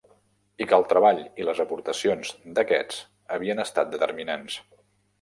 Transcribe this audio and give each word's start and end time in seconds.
I 0.63 0.67
que 0.71 0.77
el 0.79 0.85
treball 0.93 1.21
i 1.43 1.45
les 1.51 1.61
aportacions 1.65 2.33
d'aquests 2.57 3.01
havien 3.39 3.65
estat 3.69 3.97
determinants. 3.97 4.63